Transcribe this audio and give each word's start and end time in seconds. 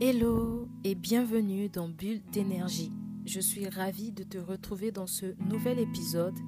Hello 0.00 0.68
et 0.84 0.94
bienvenue 0.94 1.68
dans 1.68 1.88
Bulle 1.88 2.20
d'énergie. 2.30 2.92
Je 3.26 3.40
suis 3.40 3.68
ravie 3.68 4.12
de 4.12 4.22
te 4.22 4.38
retrouver 4.38 4.92
dans 4.92 5.08
ce 5.08 5.34
nouvel 5.50 5.80
épisode 5.80 6.38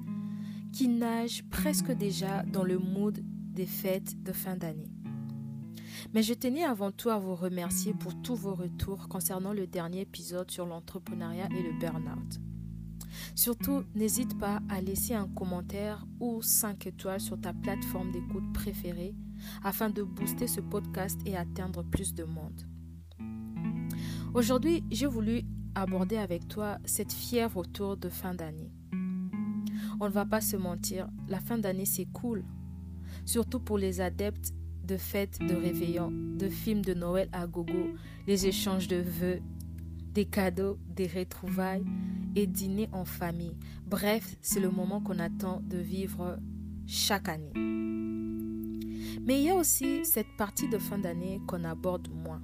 qui 0.71 0.87
nage 0.87 1.43
presque 1.49 1.91
déjà 1.91 2.43
dans 2.43 2.63
le 2.63 2.79
mood 2.79 3.19
des 3.21 3.65
fêtes 3.65 4.23
de 4.23 4.31
fin 4.31 4.55
d'année. 4.55 4.89
Mais 6.13 6.23
je 6.23 6.33
tenais 6.33 6.63
avant 6.63 6.91
tout 6.91 7.09
à 7.09 7.19
vous 7.19 7.35
remercier 7.35 7.93
pour 7.93 8.21
tous 8.21 8.37
vos 8.37 8.55
retours 8.55 9.09
concernant 9.09 9.51
le 9.51 9.67
dernier 9.67 9.99
épisode 9.99 10.49
sur 10.49 10.65
l'entrepreneuriat 10.65 11.49
et 11.51 11.61
le 11.61 11.77
burn-out. 11.77 12.39
Surtout, 13.35 13.83
n'hésite 13.95 14.39
pas 14.39 14.61
à 14.69 14.79
laisser 14.79 15.13
un 15.13 15.27
commentaire 15.27 16.05
ou 16.21 16.41
5 16.41 16.87
étoiles 16.87 17.19
sur 17.19 17.37
ta 17.37 17.51
plateforme 17.51 18.13
d'écoute 18.13 18.53
préférée 18.53 19.13
afin 19.61 19.89
de 19.89 20.03
booster 20.03 20.47
ce 20.47 20.61
podcast 20.61 21.19
et 21.25 21.35
atteindre 21.35 21.83
plus 21.83 22.13
de 22.13 22.23
monde. 22.23 22.65
Aujourd'hui, 24.33 24.81
j'ai 24.89 25.07
voulu 25.07 25.41
aborder 25.75 26.15
avec 26.15 26.47
toi 26.47 26.77
cette 26.85 27.11
fièvre 27.11 27.57
autour 27.57 27.97
de 27.97 28.07
fin 28.07 28.33
d'année. 28.33 28.71
On 29.99 30.05
ne 30.05 30.09
va 30.09 30.25
pas 30.25 30.39
se 30.39 30.55
mentir, 30.55 31.09
la 31.27 31.41
fin 31.41 31.57
d'année 31.57 31.85
c'est 31.85 32.05
cool, 32.05 32.45
surtout 33.25 33.59
pour 33.59 33.77
les 33.77 33.99
adeptes 33.99 34.53
de 34.85 34.95
fêtes 34.95 35.39
de 35.39 35.53
réveillon, 35.53 36.11
de 36.11 36.47
films 36.47 36.81
de 36.81 36.93
Noël 36.93 37.27
à 37.33 37.45
gogo, 37.45 37.89
les 38.25 38.47
échanges 38.47 38.87
de 38.87 39.01
vœux, 39.01 39.41
des 40.13 40.25
cadeaux, 40.25 40.79
des 40.87 41.07
retrouvailles 41.07 41.85
et 42.33 42.47
dîner 42.47 42.87
en 42.93 43.03
famille. 43.03 43.57
Bref, 43.85 44.37
c'est 44.41 44.61
le 44.61 44.71
moment 44.71 45.01
qu'on 45.01 45.19
attend 45.19 45.61
de 45.65 45.77
vivre 45.77 46.39
chaque 46.87 47.27
année. 47.27 47.51
Mais 49.25 49.41
il 49.41 49.43
y 49.43 49.49
a 49.49 49.55
aussi 49.55 50.05
cette 50.05 50.37
partie 50.37 50.69
de 50.69 50.77
fin 50.77 50.97
d'année 50.97 51.41
qu'on 51.47 51.65
aborde 51.65 52.07
moins 52.09 52.41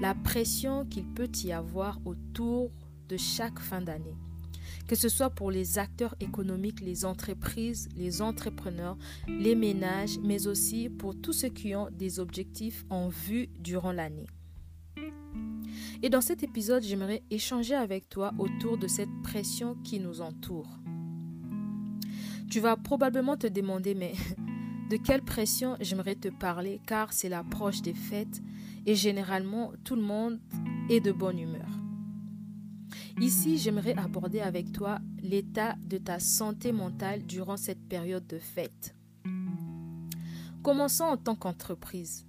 la 0.00 0.14
pression 0.14 0.84
qu'il 0.84 1.06
peut 1.06 1.30
y 1.44 1.52
avoir 1.52 2.00
autour 2.04 2.70
de 3.08 3.16
chaque 3.16 3.58
fin 3.58 3.80
d'année, 3.80 4.16
que 4.86 4.96
ce 4.96 5.08
soit 5.08 5.30
pour 5.30 5.50
les 5.50 5.78
acteurs 5.78 6.14
économiques, 6.20 6.80
les 6.80 7.04
entreprises, 7.04 7.88
les 7.96 8.22
entrepreneurs, 8.22 8.96
les 9.28 9.54
ménages, 9.54 10.18
mais 10.22 10.46
aussi 10.46 10.88
pour 10.88 11.14
tous 11.20 11.32
ceux 11.32 11.48
qui 11.48 11.74
ont 11.74 11.88
des 11.90 12.20
objectifs 12.20 12.84
en 12.90 13.08
vue 13.08 13.48
durant 13.58 13.92
l'année. 13.92 14.26
Et 16.02 16.10
dans 16.10 16.20
cet 16.20 16.42
épisode, 16.42 16.82
j'aimerais 16.82 17.22
échanger 17.30 17.74
avec 17.74 18.08
toi 18.08 18.32
autour 18.38 18.78
de 18.78 18.86
cette 18.86 19.22
pression 19.22 19.74
qui 19.82 20.00
nous 20.00 20.20
entoure. 20.20 20.68
Tu 22.50 22.60
vas 22.60 22.76
probablement 22.76 23.36
te 23.36 23.46
demander, 23.46 23.94
mais 23.94 24.12
de 24.90 24.96
quelle 24.96 25.22
pression 25.22 25.76
j'aimerais 25.80 26.14
te 26.14 26.28
parler 26.28 26.80
car 26.86 27.12
c'est 27.12 27.28
l'approche 27.28 27.82
des 27.82 27.94
fêtes 27.94 28.42
et 28.86 28.94
généralement 28.94 29.72
tout 29.84 29.96
le 29.96 30.02
monde 30.02 30.38
est 30.90 31.00
de 31.00 31.12
bonne 31.12 31.38
humeur. 31.38 31.68
Ici, 33.20 33.58
j'aimerais 33.58 33.96
aborder 33.96 34.40
avec 34.40 34.72
toi 34.72 34.98
l'état 35.22 35.76
de 35.86 35.98
ta 35.98 36.18
santé 36.18 36.72
mentale 36.72 37.24
durant 37.24 37.56
cette 37.56 37.88
période 37.88 38.26
de 38.26 38.38
fête. 38.38 38.94
Commençons 40.62 41.04
en 41.04 41.16
tant 41.16 41.36
qu'entreprise. 41.36 42.26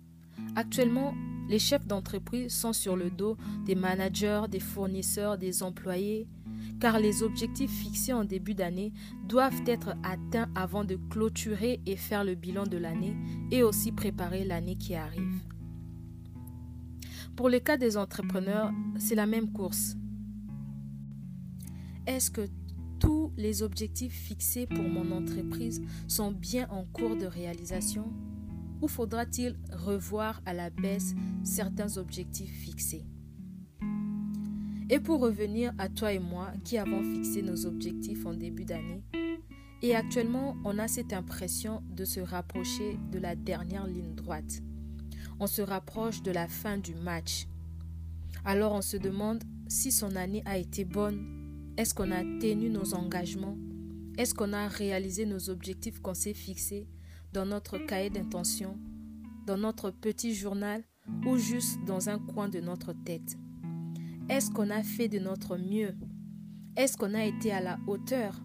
Actuellement, 0.56 1.14
les 1.50 1.60
chefs 1.60 1.88
d'entreprise 1.88 2.54
sont 2.54 2.74
sur 2.74 2.96
le 2.96 3.10
dos 3.10 3.38
des 3.66 3.76
managers, 3.76 4.44
des 4.50 4.60
fournisseurs, 4.60 5.38
des 5.38 5.64
employés, 5.64 6.28
car 6.80 7.00
les 7.00 7.24
objectifs 7.24 7.72
fixés 7.72 8.14
en 8.14 8.26
début 8.26 8.54
d'année 8.54 8.94
doivent 9.28 9.62
être 9.66 9.96
atteints 10.04 10.50
avant 10.56 10.84
de 10.84 10.98
clôturer 11.10 11.82
et 11.86 11.96
faire 11.96 12.24
le 12.24 12.36
bilan 12.36 12.66
de 12.66 12.78
l'année 12.78 13.16
et 13.52 13.64
aussi 13.64 13.92
préparer 13.92 14.46
l'année 14.46 14.76
qui 14.76 14.96
arrive. 14.96 15.42
Pour 17.36 17.50
le 17.50 17.60
cas 17.60 17.78
des 17.78 17.98
entrepreneurs, 17.98 18.72
c'est 18.98 19.16
la 19.16 19.26
même 19.26 19.52
course. 19.52 19.98
Est-ce 22.08 22.32
que 22.32 22.48
tous 23.00 23.32
les 23.36 23.62
objectifs 23.62 24.14
fixés 24.14 24.68
pour 24.68 24.88
mon 24.88 25.12
entreprise 25.12 25.82
sont 26.08 26.32
bien 26.32 26.68
en 26.70 26.86
cours 26.86 27.16
de 27.16 27.26
réalisation 27.26 28.14
ou 28.82 28.88
faudra-t-il 28.88 29.58
revoir 29.72 30.42
à 30.46 30.54
la 30.54 30.70
baisse 30.70 31.14
certains 31.44 31.98
objectifs 31.98 32.52
fixés? 32.52 33.06
Et 34.90 35.00
pour 35.00 35.20
revenir 35.20 35.74
à 35.78 35.90
toi 35.90 36.14
et 36.14 36.20
moi 36.20 36.52
qui 36.64 36.78
avons 36.78 37.02
fixé 37.02 37.42
nos 37.42 37.66
objectifs 37.66 38.26
en 38.26 38.34
début 38.34 38.66
d'année, 38.66 39.04
et 39.82 39.96
actuellement 39.96 40.56
on 40.64 40.78
a 40.80 40.88
cette 40.88 41.14
impression 41.14 41.84
de 41.90 42.06
se 42.06 42.20
rapprocher 42.20 42.98
de 43.12 43.20
la 43.20 43.36
dernière 43.36 43.88
ligne 43.88 44.16
droite 44.16 44.62
on 45.40 45.48
se 45.48 45.62
rapproche 45.62 46.22
de 46.22 46.32
la 46.32 46.48
fin 46.48 46.78
du 46.78 46.96
match. 46.96 47.48
Alors 48.44 48.74
on 48.74 48.82
se 48.82 48.98
demande 48.98 49.44
si 49.68 49.92
son 49.92 50.16
année 50.16 50.44
a 50.46 50.58
été 50.58 50.86
bonne. 50.86 51.74
Est-ce 51.78 51.94
qu'on 51.94 52.12
a 52.12 52.22
tenu 52.40 52.70
nos 52.70 52.94
engagements? 52.94 53.58
Est-ce 54.18 54.34
qu'on 54.34 54.54
a 54.54 54.68
réalisé 54.68 55.26
nos 55.26 55.50
objectifs 55.50 56.00
qu'on 56.00 56.14
s'est 56.14 56.34
fixés 56.34 56.88
dans 57.34 57.46
notre 57.46 57.78
cahier 57.78 58.10
d'intention, 58.10 58.78
dans 59.46 59.58
notre 59.58 59.92
petit 59.92 60.34
journal 60.34 60.84
ou 61.26 61.38
juste 61.38 61.84
dans 61.86 62.08
un 62.08 62.20
coin 62.20 62.48
de 62.48 62.62
notre 62.62 62.94
tête? 62.94 63.38
Est-ce 64.28 64.50
qu'on 64.50 64.72
a 64.72 64.82
fait 64.82 65.08
de 65.08 65.20
notre 65.20 65.56
mieux? 65.56 65.96
Est-ce 66.76 66.98
qu'on 66.98 67.14
a 67.14 67.24
été 67.24 67.52
à 67.52 67.62
la 67.62 67.78
hauteur? 67.86 68.42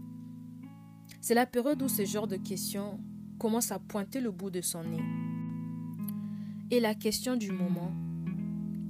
C'est 1.23 1.35
la 1.35 1.47
période 1.47 1.83
où 1.83 1.89
ce 1.89 2.05
genre 2.05 2.27
de 2.27 2.37
questions 2.37 3.01
commence 3.39 3.73
à 3.73 3.79
pointer 3.79 4.21
le 4.21 4.31
bout 4.31 4.51
de 4.51 4.61
son 4.61 4.85
nez. 4.85 5.03
Et 6.71 6.81
la 6.81 6.95
question 6.95 7.35
du 7.35 7.51
moment, 7.51 7.93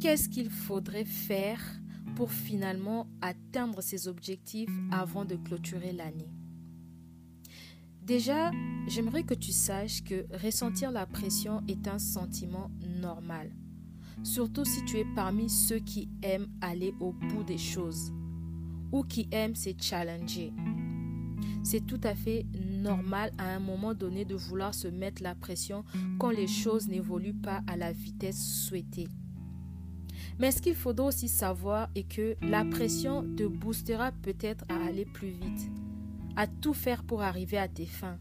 qu'est-ce 0.00 0.28
qu'il 0.28 0.50
faudrait 0.50 1.04
faire 1.04 1.60
pour 2.16 2.32
finalement 2.32 3.06
atteindre 3.20 3.80
ses 3.82 4.08
objectifs 4.08 4.70
avant 4.90 5.24
de 5.24 5.36
clôturer 5.36 5.92
l'année? 5.92 6.32
Déjà, 8.02 8.50
j'aimerais 8.88 9.22
que 9.22 9.34
tu 9.34 9.52
saches 9.52 10.02
que 10.02 10.26
ressentir 10.44 10.90
la 10.90 11.06
pression 11.06 11.62
est 11.68 11.86
un 11.86 12.00
sentiment 12.00 12.68
normal, 13.00 13.52
surtout 14.22 14.64
si 14.64 14.84
tu 14.84 14.98
es 14.98 15.06
parmi 15.14 15.48
ceux 15.48 15.78
qui 15.78 16.08
aiment 16.22 16.48
aller 16.60 16.94
au 17.00 17.12
bout 17.12 17.44
des 17.44 17.58
choses 17.58 18.12
ou 18.92 19.02
qui 19.02 19.28
aiment 19.30 19.54
se 19.54 19.70
challenger. 19.78 20.52
C'est 21.62 21.86
tout 21.86 22.00
à 22.04 22.14
fait 22.14 22.46
normal 22.58 23.32
à 23.38 23.54
un 23.54 23.60
moment 23.60 23.94
donné 23.94 24.24
de 24.24 24.34
vouloir 24.34 24.74
se 24.74 24.88
mettre 24.88 25.22
la 25.22 25.34
pression 25.34 25.84
quand 26.18 26.30
les 26.30 26.46
choses 26.46 26.88
n'évoluent 26.88 27.34
pas 27.34 27.62
à 27.66 27.76
la 27.76 27.92
vitesse 27.92 28.42
souhaitée. 28.66 29.08
Mais 30.38 30.50
ce 30.50 30.62
qu'il 30.62 30.74
faudra 30.74 31.08
aussi 31.08 31.28
savoir 31.28 31.88
est 31.94 32.08
que 32.08 32.36
la 32.42 32.64
pression 32.64 33.22
te 33.36 33.46
boostera 33.46 34.12
peut-être 34.12 34.64
à 34.68 34.86
aller 34.86 35.04
plus 35.04 35.28
vite, 35.28 35.70
à 36.36 36.46
tout 36.46 36.72
faire 36.72 37.04
pour 37.04 37.22
arriver 37.22 37.58
à 37.58 37.68
tes 37.68 37.86
fins. 37.86 38.18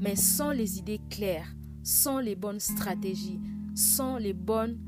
Mais 0.00 0.16
sans 0.16 0.50
les 0.50 0.78
idées 0.78 1.00
claires, 1.08 1.54
sans 1.82 2.20
les 2.20 2.36
bonnes 2.36 2.60
stratégies, 2.60 3.40
sans 3.74 4.18
les 4.18 4.34
bonnes 4.34 4.78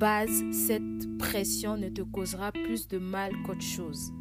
bases, 0.00 0.42
cette 0.50 1.18
pression 1.18 1.76
ne 1.76 1.90
te 1.90 2.00
causera 2.00 2.52
plus 2.52 2.88
de 2.88 2.96
mal 2.96 3.32
qu'autre 3.44 3.60
chose. 3.60 4.14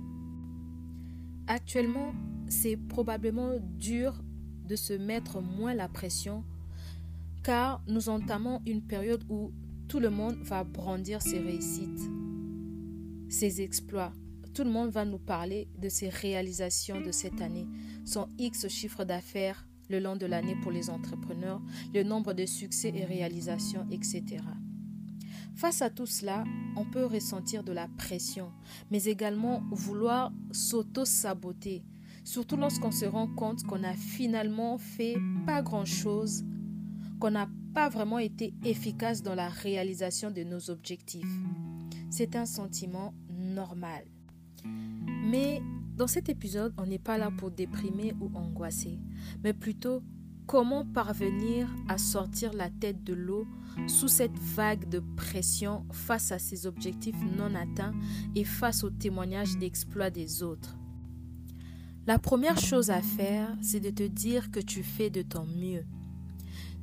Actuellement, 1.48 2.14
c'est 2.50 2.76
probablement 2.76 3.54
dur 3.78 4.22
de 4.68 4.76
se 4.76 4.92
mettre 4.92 5.42
moins 5.42 5.74
la 5.74 5.88
pression 5.88 6.44
car 7.44 7.82
nous 7.88 8.10
entamons 8.10 8.62
une 8.66 8.82
période 8.82 9.24
où 9.30 9.54
tout 9.88 10.02
le 10.02 10.10
monde 10.10 10.36
va 10.44 10.66
brandir 10.66 11.22
ses 11.22 11.40
réussites, 11.40 12.12
ses 13.30 13.62
exploits. 13.62 14.12
Tout 14.54 14.66
le 14.66 14.72
monde 14.72 14.90
va 14.90 15.06
nous 15.06 15.18
parler 15.18 15.70
de 15.82 15.88
ses 15.88 16.10
réalisations 16.10 17.00
de 17.00 17.14
cette 17.14 17.40
année, 17.40 17.68
son 18.04 18.28
X 18.38 18.68
chiffre 18.68 19.06
d'affaires 19.06 19.66
le 19.90 20.00
long 20.00 20.18
de 20.18 20.26
l'année 20.26 20.58
pour 20.62 20.72
les 20.72 20.90
entrepreneurs, 20.90 21.62
le 21.94 22.04
nombre 22.04 22.34
de 22.34 22.46
succès 22.46 22.92
et 22.94 23.06
réalisations, 23.06 23.88
etc. 23.90 24.44
Face 25.56 25.82
à 25.82 25.90
tout 25.90 26.06
cela, 26.06 26.44
on 26.76 26.86
peut 26.86 27.06
ressentir 27.06 27.64
de 27.64 27.72
la 27.72 27.88
pression, 27.88 28.52
mais 28.92 29.04
également 29.06 29.62
vouloir 29.72 30.32
s'auto-saboter, 30.52 31.84
Surtout 32.30 32.58
lorsqu'on 32.58 32.92
se 32.92 33.06
rend 33.06 33.28
compte 33.28 33.64
qu'on 33.64 33.84
a 33.84 33.94
finalement 33.94 34.78
fait 34.78 35.18
pas 35.48 35.64
grand-chose, 35.64 36.46
qu'on 37.20 37.32
n'a 37.32 37.50
pas 37.74 37.90
vraiment 37.90 38.20
été 38.20 38.54
efficace 38.64 39.24
dans 39.24 39.34
la 39.34 39.50
réalisation 39.50 40.30
de 40.30 40.44
nos 40.44 40.70
objectifs. 40.70 41.26
C'est 42.12 42.36
un 42.36 42.46
sentiment 42.46 43.16
normal. 43.32 44.04
Mais 45.26 45.62
dans 45.96 46.06
cet 46.06 46.30
épisode, 46.30 46.72
on 46.78 46.86
n'est 46.86 47.00
pas 47.00 47.18
là 47.18 47.32
pour 47.36 47.52
déprimer 47.52 48.14
ou 48.22 48.30
angoisser, 48.38 49.00
mais 49.44 49.54
plutôt 49.54 50.04
comment 50.50 50.84
parvenir 50.84 51.68
à 51.88 52.00
sortir 52.00 52.54
la 52.54 52.72
tête 52.72 53.04
de 53.04 53.14
l'eau 53.14 53.46
sous 53.86 54.08
cette 54.08 54.36
vague 54.40 54.90
de 54.90 55.00
pression 55.16 55.86
face 55.92 56.32
à 56.32 56.40
ses 56.40 56.66
objectifs 56.66 57.22
non 57.38 57.54
atteints 57.54 57.94
et 58.34 58.44
face 58.44 58.84
aux 58.84 58.90
témoignages 58.90 59.58
d'exploits 59.60 60.10
des 60.10 60.42
autres? 60.42 60.76
La 62.08 62.18
première 62.18 62.58
chose 62.58 62.90
à 62.90 63.04
faire, 63.04 63.56
c'est 63.62 63.80
de 63.80 63.92
te 63.92 64.02
dire 64.02 64.50
que 64.50 64.60
tu 64.60 64.82
fais 64.82 65.12
de 65.12 65.22
ton 65.22 65.46
mieux. 65.46 65.86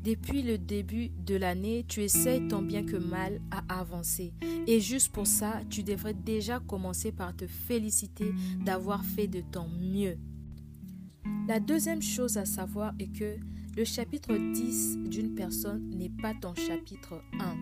Depuis 0.04 0.42
le 0.42 0.58
début 0.58 1.08
de 1.26 1.34
l'année, 1.34 1.84
tu 1.88 2.04
essayes 2.04 2.46
tant 2.46 2.62
bien 2.62 2.84
que 2.84 2.96
mal 2.96 3.40
à 3.50 3.80
avancer. 3.80 4.32
Et 4.68 4.78
juste 4.78 5.10
pour 5.10 5.26
ça, 5.26 5.62
tu 5.70 5.82
devrais 5.82 6.14
déjà 6.14 6.60
commencer 6.60 7.10
par 7.10 7.34
te 7.34 7.48
féliciter 7.48 8.32
d'avoir 8.64 9.04
fait 9.04 9.26
de 9.26 9.40
ton 9.40 9.66
mieux. 9.68 10.18
La 11.48 11.60
deuxième 11.60 12.02
chose 12.02 12.36
à 12.36 12.44
savoir 12.44 12.92
est 12.98 13.16
que 13.16 13.36
le 13.76 13.84
chapitre 13.84 14.34
10 14.34 14.98
d'une 15.08 15.34
personne 15.34 15.90
n'est 15.90 16.10
pas 16.10 16.34
ton 16.34 16.54
chapitre 16.54 17.22
1. 17.40 17.56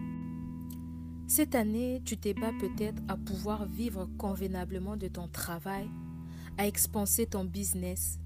Cette 1.27 1.55
année, 1.55 2.01
tu 2.05 2.17
t'ébats 2.17 2.53
peut-être 2.61 3.03
à 3.09 3.17
pouvoir 3.17 3.67
vivre 3.67 4.09
convenablement 4.19 4.97
de 4.97 5.09
ton 5.09 5.29
travail, 5.29 5.89
à 6.57 6.67
expanser 6.67 7.27
ton 7.27 7.45
business, 7.45 8.19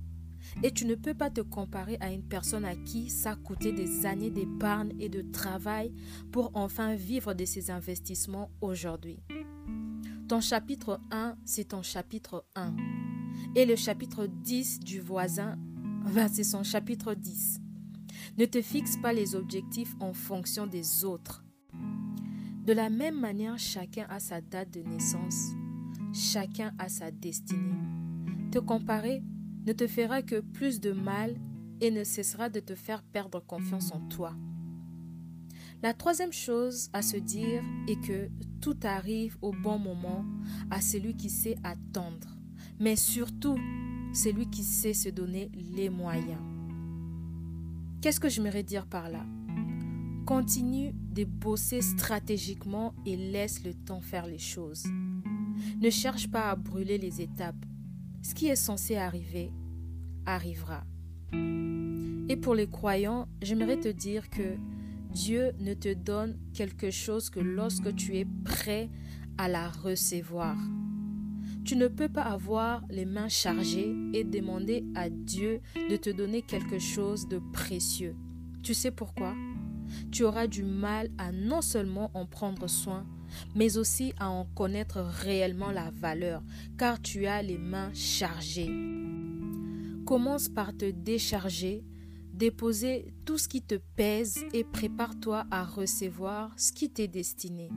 et 0.63 0.73
tu 0.73 0.85
ne 0.85 0.95
peux 0.95 1.15
pas 1.15 1.31
te 1.31 1.41
comparer 1.41 1.97
à 2.01 2.11
une 2.13 2.23
personne 2.23 2.65
à 2.65 2.75
qui 2.75 3.11
ça 3.11 3.33
a 3.33 3.37
coûté 3.37 3.73
des 3.73 4.07
années 4.07 4.31
d'épargne 4.31 4.95
et 5.01 5.09
de 5.09 5.23
travail 5.23 5.93
pour 6.33 6.51
enfin 6.55 6.95
vivre 6.95 7.35
de 7.35 7.45
ses 7.45 7.71
investissements 7.71 8.51
aujourd'hui. 8.61 9.21
Ton 10.29 10.41
chapitre 10.41 11.01
1, 11.11 11.37
c'est 11.45 11.69
ton 11.69 11.83
chapitre 11.83 12.45
1. 12.55 12.75
Et 13.55 13.65
le 13.65 13.77
chapitre 13.77 14.27
10 14.27 14.81
du 14.81 15.01
voisin, 15.01 15.59
c'est 16.33 16.45
son 16.45 16.63
chapitre 16.63 17.15
10. 17.15 17.61
Ne 18.39 18.45
te 18.45 18.63
fixe 18.63 18.97
pas 18.97 19.13
les 19.13 19.35
objectifs 19.35 19.95
en 20.01 20.13
fonction 20.13 20.67
des 20.67 21.05
autres. 21.05 21.45
De 22.65 22.73
la 22.73 22.91
même 22.91 23.19
manière, 23.19 23.59
chacun 23.59 24.07
a 24.11 24.21
sa 24.21 24.41
date 24.41 24.73
de 24.73 24.83
naissance, 24.83 25.53
chacun 26.13 26.73
a 26.79 26.89
sa 26.89 27.11
destinée. 27.11 27.79
Te 28.53 28.59
comparer 28.59 29.23
ne 29.67 29.73
te 29.73 29.87
fera 29.87 30.23
que 30.23 30.41
plus 30.41 30.81
de 30.81 30.93
mal 30.93 31.37
et 31.81 31.91
ne 31.91 32.05
cessera 32.05 32.49
de 32.49 32.61
te 32.61 32.75
faire 32.75 33.03
perdre 33.03 33.41
confiance 33.41 33.93
en 33.93 34.01
toi. 34.09 34.35
La 35.83 35.95
troisième 35.95 36.33
chose 36.33 36.91
à 36.93 37.03
se 37.03 37.17
dire 37.17 37.63
est 37.87 38.01
que 38.01 38.29
tout 38.61 38.79
arrive 38.83 39.37
au 39.43 39.53
bon 39.53 39.79
moment 39.79 40.25
à 40.71 40.81
celui 40.81 41.15
qui 41.17 41.31
sait 41.31 41.57
attendre, 41.63 42.38
mais 42.81 42.97
surtout 42.97 43.59
celui 44.13 44.49
qui 44.49 44.63
sait 44.63 44.95
se 44.95 45.09
donner 45.09 45.51
les 45.77 45.91
moyens. 45.91 46.41
Qu'est-ce 48.01 48.21
que 48.21 48.29
j'aimerais 48.29 48.63
dire 48.63 48.87
par 48.87 49.09
là? 49.09 49.25
Continue 50.27 50.93
de 50.93 51.25
bosser 51.25 51.81
stratégiquement 51.81 52.95
et 53.07 53.17
laisse 53.17 53.65
le 53.65 53.75
temps 53.75 54.01
faire 54.01 54.27
les 54.27 54.39
choses. 54.39 54.85
Ne 55.81 55.91
cherche 55.91 56.31
pas 56.31 56.51
à 56.51 56.57
brûler 56.57 56.99
les 56.99 57.21
étapes. 57.21 57.65
Ce 58.23 58.35
qui 58.35 58.47
est 58.47 58.57
censé 58.57 58.97
arriver 58.97 59.51
arrivera. 60.27 60.85
Et 61.33 62.37
pour 62.37 62.55
les 62.55 62.67
croyants, 62.67 63.27
j'aimerais 63.41 63.81
te 63.81 63.89
dire 63.89 64.29
que 64.29 64.57
Dieu 65.13 65.53
ne 65.61 65.73
te 65.75 65.93
donne 65.95 66.37
quelque 66.53 66.91
chose 66.91 67.31
que 67.31 67.41
lorsque 67.41 67.95
tu 67.97 68.17
es 68.17 68.27
prêt 68.45 68.91
à 69.39 69.49
la 69.49 69.71
recevoir. 69.71 70.57
Tu 71.69 71.77
ne 71.77 71.89
peux 71.89 72.09
pas 72.09 72.23
avoir 72.23 72.83
les 72.89 73.05
mains 73.05 73.29
chargées 73.29 73.95
et 74.15 74.25
demander 74.25 74.87
à 74.95 75.11
Dieu 75.11 75.61
de 75.91 75.97
te 75.97 76.09
donner 76.09 76.41
quelque 76.41 76.79
chose 76.79 77.29
de 77.29 77.43
précieux. 77.53 78.17
Tu 78.63 78.73
sais 78.73 78.91
pourquoi? 78.91 79.35
Tu 80.11 80.25
auras 80.25 80.47
du 80.47 80.63
mal 80.63 81.11
à 81.19 81.31
non 81.31 81.61
seulement 81.61 82.11
en 82.15 82.25
prendre 82.25 82.69
soin, 82.69 83.07
mais 83.55 83.77
aussi 83.77 84.15
à 84.19 84.31
en 84.31 84.47
connaître 84.47 85.01
réellement 85.01 85.71
la 85.71 85.91
valeur, 85.91 86.43
car 86.79 87.03
tu 87.03 87.27
as 87.27 87.43
les 87.43 87.59
mains 87.59 87.93
chargées. 87.93 88.73
Commence 90.07 90.49
par 90.49 90.75
te 90.75 90.91
décharger, 90.91 91.85
déposer 92.33 93.13
tout 93.27 93.37
ce 93.37 93.47
qui 93.47 93.61
te 93.61 93.75
pèse 93.95 94.43
et 94.55 94.65
prépare-toi 94.65 95.45
à 95.51 95.67
recevoir 95.67 96.51
ce 96.57 96.73
qui 96.73 96.89
t'est 96.89 97.09
destiné. 97.09 97.69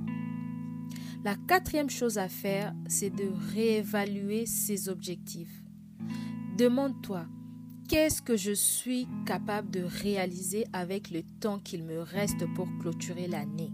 La 1.24 1.36
quatrième 1.36 1.92
chose 1.92 2.18
à 2.18 2.28
faire, 2.28 2.74
c'est 2.88 3.12
de 3.12 3.32
réévaluer 3.54 4.48
ses 4.48 4.90
objectifs. 4.90 5.64
Demande-toi, 6.58 7.28
qu'est-ce 7.88 8.24
que 8.24 8.36
je 8.36 8.54
suis 8.54 9.08
capable 9.28 9.70
de 9.70 9.82
réaliser 9.82 10.66
avec 10.74 11.12
le 11.12 11.22
temps 11.40 11.60
qu'il 11.60 11.84
me 11.84 12.00
reste 12.00 12.52
pour 12.56 12.68
clôturer 12.80 13.28
l'année? 13.28 13.72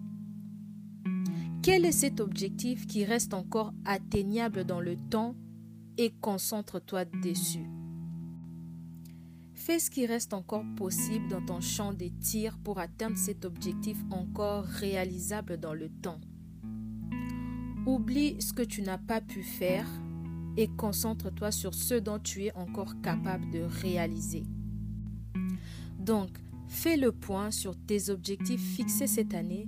Quel 1.63 1.85
est 1.85 1.93
cet 1.93 2.19
objectif 2.19 2.85
qui 2.85 3.05
reste 3.05 3.33
encore 3.33 3.73
atteignable 3.85 4.65
dans 4.65 4.81
le 4.81 4.97
temps 4.97 5.33
et 5.97 6.11
concentre-toi 6.19 7.05
dessus? 7.05 7.69
Fais 9.53 9.79
ce 9.79 9.89
qui 9.89 10.05
reste 10.05 10.33
encore 10.33 10.65
possible 10.75 11.29
dans 11.29 11.45
ton 11.45 11.61
champ 11.61 11.93
des 11.93 12.11
tirs 12.11 12.57
pour 12.57 12.79
atteindre 12.79 13.17
cet 13.17 13.45
objectif 13.45 13.97
encore 14.11 14.65
réalisable 14.65 15.57
dans 15.57 15.73
le 15.73 15.87
temps. 15.87 16.19
Oublie 17.87 18.35
ce 18.41 18.51
que 18.51 18.63
tu 18.63 18.81
n'as 18.81 18.97
pas 18.97 19.21
pu 19.21 19.43
faire 19.43 19.87
et 20.57 20.67
concentre-toi 20.67 21.51
sur 21.51 21.73
ce 21.73 21.93
dont 21.93 22.19
tu 22.19 22.43
es 22.43 22.53
encore 22.53 22.99
capable 23.01 23.49
de 23.49 23.61
réaliser. 23.61 24.43
Donc, 25.97 26.37
fais 26.67 26.97
le 26.97 27.13
point 27.13 27.49
sur 27.49 27.77
tes 27.77 28.09
objectifs 28.09 28.75
fixés 28.75 29.07
cette 29.07 29.33
année 29.33 29.67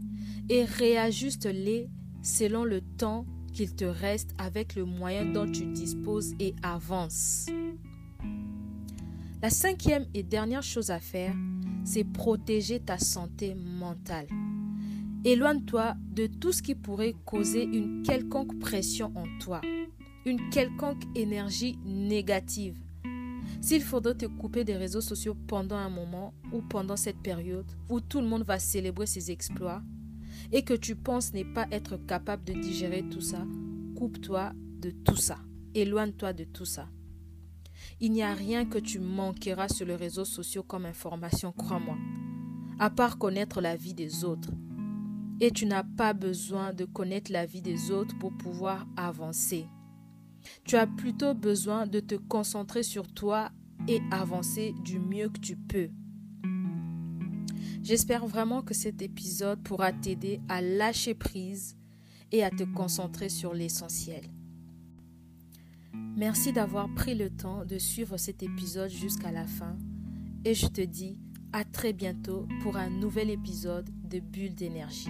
et 0.50 0.66
réajuste-les 0.66 1.88
selon 2.22 2.66
le 2.66 2.82
temps 2.82 3.26
qu'il 3.54 3.74
te 3.74 3.86
reste 3.86 4.32
avec 4.38 4.76
le 4.76 4.84
moyen 4.84 5.24
dont 5.24 5.50
tu 5.50 5.66
disposes 5.68 6.34
et 6.42 6.54
avance. 6.62 7.46
La 9.42 9.50
cinquième 9.50 10.06
et 10.14 10.24
dernière 10.24 10.64
chose 10.64 10.92
à 10.92 11.00
faire, 11.00 11.34
c'est 11.86 12.04
protéger 12.04 12.82
ta 12.82 12.98
santé 12.98 13.56
mentale. 13.56 14.28
Éloigne-toi 15.26 15.96
de 16.14 16.28
tout 16.28 16.54
ce 16.54 16.62
qui 16.62 16.76
pourrait 16.76 17.14
causer 17.26 17.64
une 17.64 18.04
quelconque 18.04 18.58
pression 18.58 19.12
en 19.16 19.26
toi, 19.42 19.60
une 20.26 20.50
quelconque 20.50 21.04
énergie 21.14 21.78
négative. 21.84 22.78
S'il 23.60 23.82
faudrait 23.82 24.16
te 24.16 24.28
couper 24.28 24.64
des 24.64 24.78
réseaux 24.78 25.02
sociaux 25.02 25.36
pendant 25.48 25.76
un 25.76 25.90
moment 25.90 26.34
ou 26.54 26.62
pendant 26.62 26.96
cette 26.96 27.22
période 27.22 27.70
où 27.90 28.00
tout 28.00 28.22
le 28.22 28.28
monde 28.28 28.44
va 28.44 28.60
célébrer 28.60 29.08
ses 29.08 29.30
exploits 29.30 29.82
et 30.54 30.64
que 30.64 30.74
tu 30.74 30.96
penses 30.96 31.34
n'est 31.34 31.44
pas 31.44 31.68
capable 32.08 32.46
de 32.46 32.54
digérer 32.54 33.04
tout 33.10 33.20
ça, 33.20 33.46
coupe-toi 33.98 34.54
de 34.80 34.92
tout 34.92 35.18
ça. 35.18 35.40
Éloigne-toi 35.76 36.32
de 36.32 36.46
tout 36.46 36.64
ça. 36.66 36.88
Il 38.00 38.14
n'y 38.14 38.24
a 38.24 38.34
rien 38.34 38.66
que 38.66 38.78
tu 38.78 39.00
manqueras 39.00 39.68
sur 39.68 39.86
les 39.86 39.98
réseaux 39.98 40.24
sociaux 40.24 40.64
comme 40.64 40.86
information, 40.86 41.52
crois-moi, 41.52 41.98
à 42.80 42.90
part 42.90 43.18
connaître 43.18 43.60
la 43.60 43.76
vie 43.76 43.94
des 43.94 44.24
autres. 44.24 44.52
Et 45.42 45.52
tu 45.52 45.66
n'as 45.66 45.84
pas 45.84 46.14
besoin 46.14 46.74
de 46.74 46.86
connaître 46.86 47.32
la 47.32 47.46
vie 47.46 47.62
des 47.62 47.92
autres 47.92 48.18
pour 48.18 48.36
pouvoir 48.36 48.88
avancer. 48.98 49.68
Tu 50.66 50.76
as 50.76 50.88
plutôt 50.88 51.34
besoin 51.34 51.88
de 51.88 52.00
te 52.00 52.16
concentrer 52.16 52.84
sur 52.84 53.08
toi 53.08 53.50
et 53.88 54.02
avancer 54.12 54.74
du 54.84 55.00
mieux 55.00 55.30
que 55.30 55.40
tu 55.40 55.56
peux. 55.56 55.90
J'espère 57.82 58.28
vraiment 58.28 58.62
que 58.62 58.74
cet 58.74 59.02
épisode 59.02 59.64
pourra 59.64 59.94
t'aider 59.94 60.42
à 60.50 60.62
lâcher 60.62 61.14
prise 61.14 61.78
et 62.32 62.44
à 62.44 62.52
te 62.52 62.64
concentrer 62.64 63.30
sur 63.30 63.54
l'essentiel. 63.54 64.24
Merci 66.16 66.52
d'avoir 66.52 66.94
pris 66.94 67.16
le 67.16 67.30
temps 67.30 67.66
de 67.66 67.78
suivre 67.78 68.18
cet 68.18 68.44
épisode 68.44 68.90
jusqu'à 68.90 69.32
la 69.32 69.48
fin 69.48 69.78
et 70.44 70.54
je 70.54 70.68
te 70.68 70.82
dis 70.82 71.18
à 71.54 71.64
très 71.64 71.94
bientôt 71.94 72.48
pour 72.62 72.78
un 72.78 72.90
nouvel 72.90 73.30
épisode 73.30 73.90
de 74.10 74.20
Bulle 74.20 74.56
d'énergie. 74.56 75.10